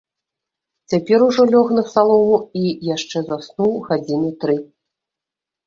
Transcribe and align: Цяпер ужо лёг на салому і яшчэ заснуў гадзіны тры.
Цяпер 0.93 1.19
ужо 1.25 1.45
лёг 1.53 1.67
на 1.81 1.83
салому 1.91 2.37
і 2.63 2.73
яшчэ 2.95 3.17
заснуў 3.29 3.79
гадзіны 3.91 4.35
тры. 4.43 4.59